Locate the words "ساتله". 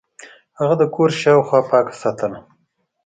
2.01-2.39